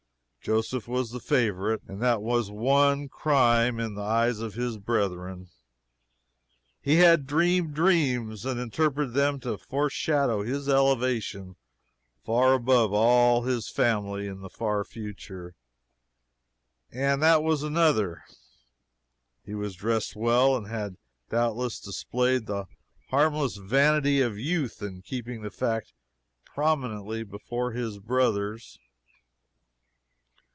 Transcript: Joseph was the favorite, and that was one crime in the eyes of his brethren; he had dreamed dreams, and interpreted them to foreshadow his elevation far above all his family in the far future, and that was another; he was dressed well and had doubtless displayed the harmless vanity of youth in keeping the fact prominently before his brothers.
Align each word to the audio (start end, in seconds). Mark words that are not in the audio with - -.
Joseph 0.43 0.87
was 0.87 1.11
the 1.11 1.19
favorite, 1.19 1.83
and 1.87 2.01
that 2.01 2.19
was 2.19 2.49
one 2.49 3.07
crime 3.09 3.79
in 3.79 3.93
the 3.93 4.01
eyes 4.01 4.39
of 4.39 4.55
his 4.55 4.79
brethren; 4.79 5.49
he 6.81 6.95
had 6.95 7.27
dreamed 7.27 7.75
dreams, 7.75 8.43
and 8.43 8.59
interpreted 8.59 9.13
them 9.13 9.39
to 9.41 9.59
foreshadow 9.59 10.41
his 10.41 10.67
elevation 10.67 11.57
far 12.25 12.53
above 12.55 12.91
all 12.91 13.43
his 13.43 13.69
family 13.69 14.25
in 14.25 14.41
the 14.41 14.49
far 14.49 14.83
future, 14.83 15.53
and 16.91 17.21
that 17.21 17.43
was 17.43 17.61
another; 17.61 18.23
he 19.45 19.53
was 19.53 19.75
dressed 19.75 20.15
well 20.15 20.57
and 20.57 20.65
had 20.65 20.97
doubtless 21.29 21.79
displayed 21.79 22.47
the 22.47 22.65
harmless 23.09 23.57
vanity 23.57 24.21
of 24.21 24.39
youth 24.39 24.81
in 24.81 25.03
keeping 25.03 25.43
the 25.43 25.51
fact 25.51 25.93
prominently 26.45 27.21
before 27.21 27.73
his 27.73 27.99
brothers. 27.99 28.79